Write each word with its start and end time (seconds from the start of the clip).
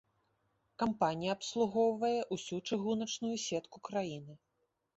Кампанія 0.83 1.35
абслугоўвае 1.37 2.11
ўсю 2.37 2.57
чыгуначную 2.67 3.33
сетку 3.47 3.77
краіны. 3.91 4.33